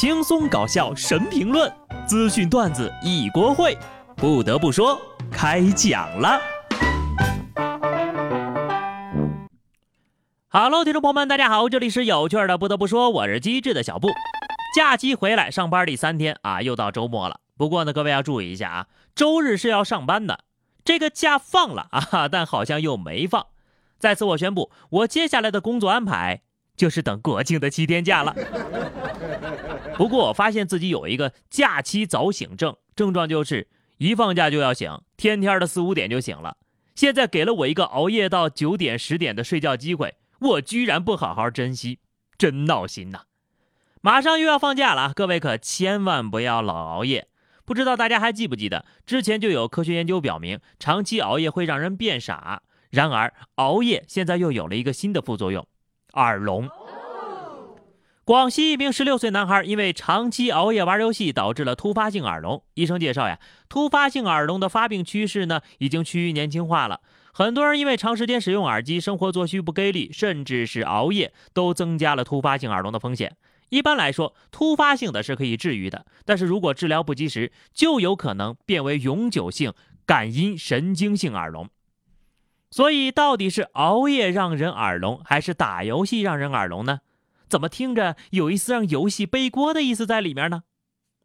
[0.00, 1.68] 轻松搞笑神评论，
[2.06, 3.76] 资讯段子一锅烩。
[4.14, 4.96] 不得不说，
[5.28, 6.40] 开讲了。
[10.50, 12.56] Hello，听众朋友们，大家好，这里是有趣的。
[12.56, 14.06] 不得不说，我是机智的小布。
[14.76, 17.40] 假期回来上班第三天啊，又到周末了。
[17.56, 18.86] 不过呢，各位要注意一下啊，
[19.16, 20.44] 周日是要上班的。
[20.84, 23.46] 这个假放了啊，但好像又没放。
[23.98, 26.42] 在此我宣布，我接下来的工作安排。
[26.76, 28.32] 就是等国庆的七天假了。
[29.98, 33.66] 不过我发现自己有一个假期早醒症，症状就是
[33.96, 36.56] 一放假就要醒，天天的四五点就醒了。
[36.94, 41.98] 现在给了我一个熬夜到九点十点的睡觉机会，我居然不好好珍惜，
[42.38, 43.22] 真闹心呐！
[44.00, 47.26] 马上又要放假了，各位可千万不要老熬夜。
[47.64, 52.62] 不知道大家还记不记得，之前就有科学研究表明，长期熬夜会让人变傻。
[52.90, 55.66] 然而熬夜现在又有了一个新的副作用。
[56.12, 56.68] 耳聋。
[58.28, 62.62] 广西一名十六岁男孩因为长期熬夜玩游戏，导致了突发性耳聋。
[62.74, 63.38] 医生介绍呀，
[63.70, 67.00] 突发性耳聋的发病趋势呢，已经趋于年轻化了。
[67.32, 73.34] 很多人因为长时间使用耳机，生活作息不规律，甚至是熬夜，都增加了突发性耳聋的风险。
[73.70, 79.72] 一般来说，突发性的是可以治愈的，但是如果治疗不及时，就有可能变为永久性
[80.04, 81.70] 感音神经性耳聋。
[82.70, 86.98] 所以，到底是熬夜让人耳聋，还是打游戏让人耳聋呢？
[87.48, 90.62] 怎么听着有一丝让游戏背锅的意思在里面呢？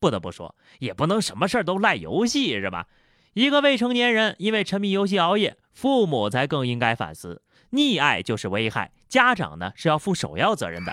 [0.00, 2.86] 不得不说，也不能什么事儿都赖游戏，是吧？
[3.34, 7.42] 一个未成年人因为沉迷游戏熬夜，父母才更应该反思。
[7.72, 10.92] 溺爱就是危害，家长呢是要负首要责任的。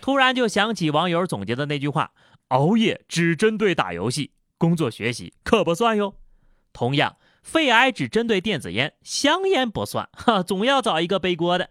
[0.00, 2.12] 突然就想起网友总结的那句话：
[2.48, 6.14] 熬夜只针对打游戏，工作学习可不算哟。
[6.72, 7.16] 同样。
[7.42, 11.70] 肺癌只针对电子烟，香烟不算哈，总要找一个背锅的。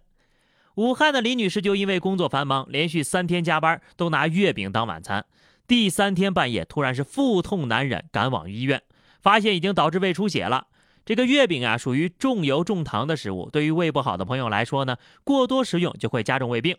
[0.76, 5.26] 武汉的李女士就因为工作繁忙，连续三天加班，都拿月饼当晚餐。
[5.66, 8.84] 第三天半夜，突然是腹痛难忍，赶往医院，
[9.22, 10.68] 发现已经导致胃出血了。
[11.06, 16.78] 这个月饼啊，属于重油重糖的食物，对于胃不好的朋友来说呢，过多食用就会加重胃病。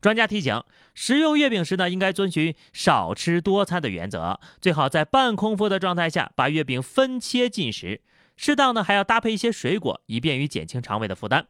[0.00, 0.62] 专家提醒，
[0.94, 8.02] 食用月饼时呢，应该遵循少吃多餐的原则，最好在半空腹的状态下把月饼分切进食。
[8.36, 11.46] 适当呢，还要搭配一些水果，以便于减轻肠胃的负担。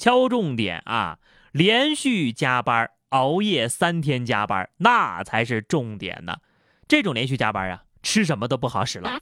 [0.00, 1.18] 敲重点啊！
[1.52, 6.38] 连续加班熬夜三天加班，那才是重点呢。
[6.88, 9.20] 这种连续加班啊，吃什么都不好使了。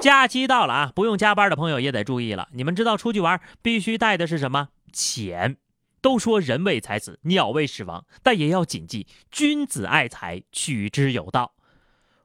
[0.00, 2.48] 假期到了啊，不用加班的朋友也得注意了。
[2.52, 4.70] 你们知道出去玩必须带的是什么？
[4.92, 5.56] 钱。
[6.00, 11.52] 都说人为财死，鸟为食亡，但也要谨记：君子爱财，取之有道。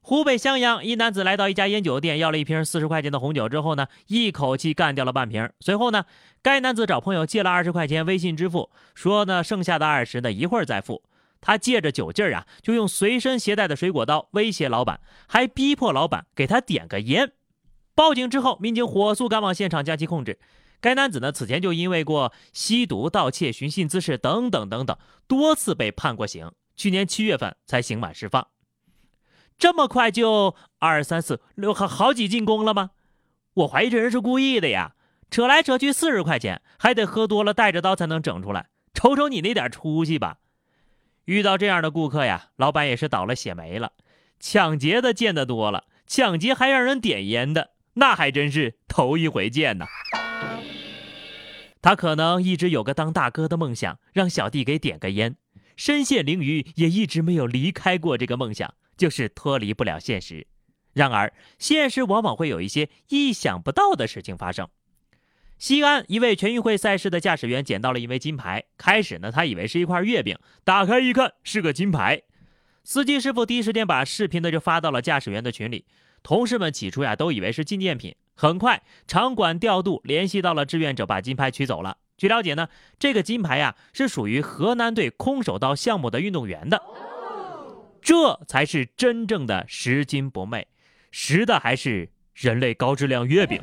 [0.07, 5.49] 湖北襄阳一男子来到一家烟酒店，要了一瓶四十块钱的红酒之后呢，一口气干掉了半瓶。
[5.59, 6.05] 随后呢，
[6.41, 11.03] 该男子找朋友借了二十块钱微信支付，说呢剩下的二十呢一会儿再付。
[11.41, 17.33] 他借着酒劲儿啊，就用随身携带的水果刀威胁老板，还逼迫老板给他点个烟。
[17.93, 20.39] 报警之后，民警火速赶往现场将其控制。
[20.79, 24.97] 该男子呢此前就因为过吸毒、盗窃、寻衅滋事等等等等，
[25.27, 28.47] 多次被判过刑，去年七月份才刑满释放。
[29.57, 32.91] 这么快就二三四六好好几进宫了吗？
[33.55, 34.93] 我怀疑这人是故意的呀！
[35.31, 38.67] 扯来扯去四十块钱，还得喝多了带着刀才能整出来。
[38.93, 40.37] 瞅瞅你那点出息吧！
[41.25, 43.93] 遇到这样的顾客呀，老板也是倒了血霉了。
[44.39, 49.85] 抢劫的见得多了，抢劫还让人点烟的，那还真是头一回见呢。
[51.81, 55.35] 他可能一直有个当大哥的梦想，让小弟给点个烟，
[55.75, 58.73] 身陷囹圄也一直没有离开过这个梦想。
[58.97, 60.47] 就是脱离不了现实，
[60.93, 64.67] 然而现实往往会有一些意想不到的事情发生。
[65.59, 72.21] 西安一位全运会赛事的驾驶员捡到了一枚金牌，开始呢，他以为是一块月饼，打开一看是个金牌。
[72.83, 75.85] 司机师傅第一时间把视频呢就发到了驾驶员的群里，
[76.21, 81.97] 同事们起初呀都以为是纪念品，很快场馆调度联系到了志愿者，把金牌取走了。
[82.17, 82.69] 据了解呢，
[82.99, 86.81] 这个金牌呀是属于河南队空手道项目的运动员的。
[88.07, 90.65] 这才是真正的拾金不昧，
[91.11, 93.61] 拾的还是人类高质量月饼。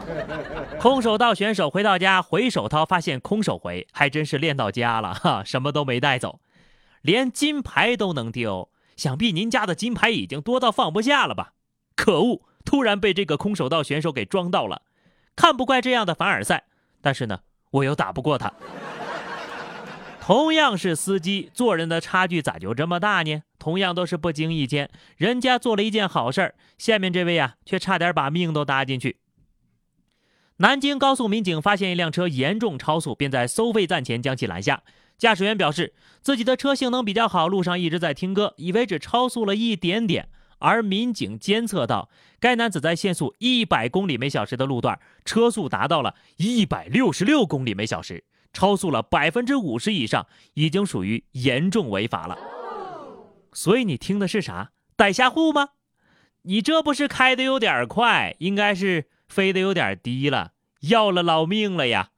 [0.78, 6.40] 空手道选手回到家回手掏，发现空手回，还真是练到家了哈，什么都没带走，
[7.00, 8.68] 连金牌都能丢。
[8.98, 11.54] 想必您家的金牌已经多到放不下了吧？
[11.96, 14.82] 可恶，突然被这个空手道选手给装到了。
[15.34, 16.64] 看不惯这样的凡尔赛，
[17.00, 17.40] 但是呢，
[17.70, 18.52] 我又打不过他。
[20.26, 23.42] 同样是司机，做人的差距咋就这么大呢？
[23.58, 24.88] 同样都是不经意间，
[25.18, 29.18] 人家做了一件好事儿，下面这位啊，却差点把命都搭进去。
[30.56, 34.82] 南京高速民警发现一辆车严重超速，便在收费站前将其拦下。
[35.18, 35.92] 驾驶员表示
[36.22, 40.30] 自己的车性能比较好，路上一直在听歌，以为只超速了一点点。
[40.58, 42.08] 而民警监测到，
[42.40, 52.38] 该男子在限速一百公里每小时的路段，车速达到了一百六十六公里每小时，超速了百分之五十以上，已经属于严重违法了。
[53.52, 54.70] 所以你听的是啥？
[54.96, 55.70] 逮瞎户吗？
[56.42, 62.10] 你这不是开的有点快，应该是飞的有点低了，要了老命了呀！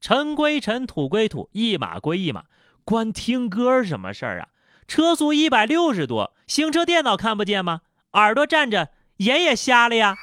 [0.00, 2.44] 尘归尘，土归土，一码归一码，
[2.84, 4.48] 关听歌什么事儿啊？
[4.88, 7.82] 车速一百六十多，行车电脑看不见吗？
[8.12, 10.16] 耳朵站着，眼也瞎了呀。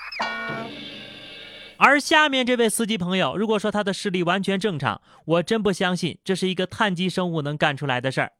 [1.77, 8.33] 而下面这位司机朋友，如果说他的视力完全正常，我真不相信这是一个碳基生物能干出来的事儿。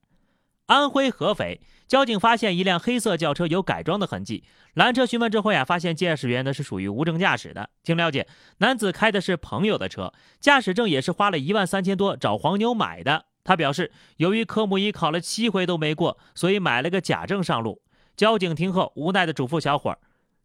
[0.65, 4.43] 安徽合肥交警发现一辆黑色轿车有改装的痕迹，
[4.73, 7.69] 拦车询问之后呀，发现驾驶员呢是属于无证驾驶的。
[7.83, 13.25] 经了解，男子开的是朋友的车，驾驶证也是花了一万三千多找黄牛买的。
[13.45, 17.81] 他表示，由于科目一考了七回都没过，所以买了个假证上路。
[18.17, 19.99] 交警听后无奈的嘱咐小伙儿：“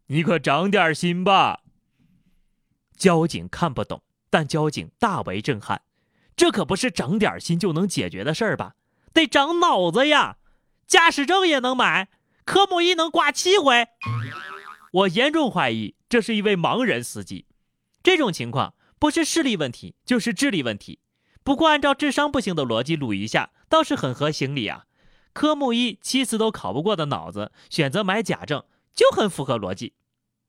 [0.07, 1.59] 你可长点心吧。”
[2.97, 5.81] 交警看不懂，但交警大为震撼。
[6.35, 8.73] 这可不是长点心就能解决的事儿吧？
[9.13, 10.37] 得长脑子呀！
[10.87, 12.09] 驾驶证也能买，
[12.43, 13.87] 科目一能挂七回。
[14.91, 17.45] 我严重怀疑这是一位盲人司机。
[18.01, 20.99] 这种情况不是视力问题，就是智力问题。
[21.43, 24.85] 不过，按照智商不行的逻辑捋一下，倒是很合情理啊。
[25.33, 28.63] 科目一七次都考不过的脑子，选择买假证
[28.93, 29.93] 就很符合逻辑。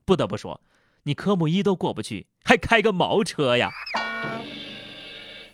[0.05, 0.61] 不得不说，
[1.05, 3.71] 你科目一都过不去，还开个毛车呀？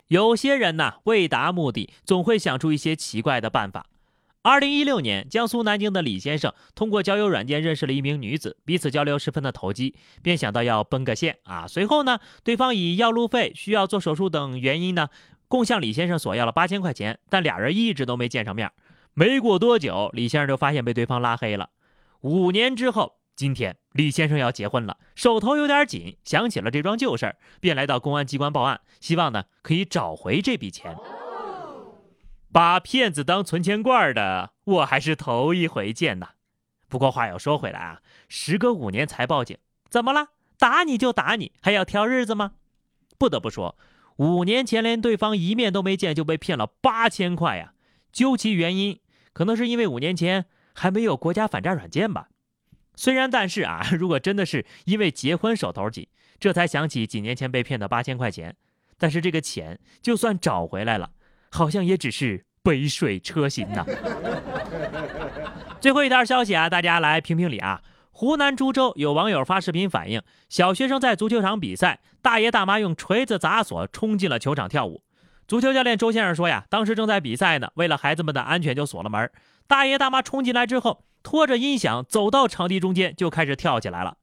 [0.09, 3.87] 有些人呢，为达目的，总会想出一些奇怪的办法。
[4.43, 11.67] 二零一六年，江苏南京的李先生通过交友软件认识了一名女子，彼此交流十分的投机，便想到要奔个现啊。
[11.69, 15.09] 随后呢，对方以要路费、需要做手术等原因呢，
[15.47, 18.71] 共向李先生索要了八千块钱，但俩人一直都没见上面。
[19.13, 21.71] 没过多久，李先生就发现被对方拉黑了。
[22.23, 30.95] 五年之后，今天李先生要结婚了，手头有点紧，想起了这桩旧事儿，便来到公安机关报案，希望呢可以找回这笔钱。
[32.53, 36.33] 把骗子当存钱罐的，我还是头一回见呐。
[36.87, 39.57] 不过话又说回来啊，时隔五年才报警，
[39.89, 40.27] 怎么了？
[40.59, 42.53] 打你就打你，还要挑日子吗？
[43.17, 43.79] 不得不说，
[44.17, 47.73] 五年前连对方一面都没见就被骗了八千块呀。
[48.13, 49.01] 究其原因，
[49.33, 50.45] 可能是因为五年前
[50.75, 52.29] 还没有国家反诈软件吧。
[52.97, 56.07] 虽然但是啊， 如果真的是因为结婚手头紧，
[56.39, 58.55] 这才想起几年前被骗的八千块钱，
[58.99, 61.11] 但是这个钱就算找回来了。
[61.51, 63.85] 好像也只是杯水车薪呐。
[65.81, 67.83] 最后一条消息啊，大家来评评理啊！
[68.13, 75.03] 湖南株洲有网友发视频反映，小学生在足球场比赛，大爷大妈用锤子砸锁，冲进了球场跳舞。
[75.51, 79.29] 足球教练周先生说呀，当时正在比赛呢，为了孩子们的安全就锁了门。
[79.67, 84.17] 大爷大妈冲进来之后，拖着音响走到场地中间就开始跳起来了。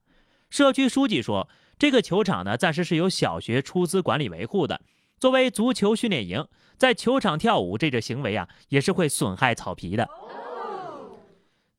[0.49, 4.79] 社区书记说，这个球场呢，暂时是由小学出资管理维护的。
[5.19, 6.47] 作为足球训练营，
[6.77, 10.07] 在球场跳舞这个行为啊，也是会损害草皮的。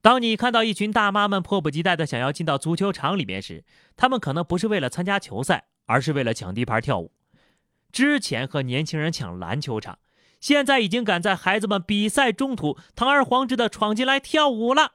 [0.02, 3.64] 当你看到一群大妈们迫不及待的想要进到足球场里面时，
[3.96, 7.10] 他们可能不是为了参加球赛，而是为了抢地盘跳舞。
[7.92, 9.98] 之前和年轻人抢篮球场，
[10.40, 14.92] 现在已经敢在孩子们比赛中途堂而皇之的闯进来跳舞了。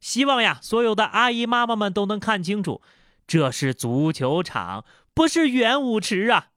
[0.00, 2.82] 希望呀，所有的阿姨妈妈们都能看清楚，
[3.26, 6.48] 这是足球场，不是圆舞池啊！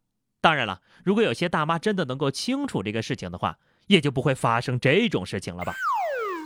[0.41, 0.81] 当然了。
[1.03, 5.75] 如果有些大妈真的能够清楚这个事情的话，也就不会发生这种事情了吧？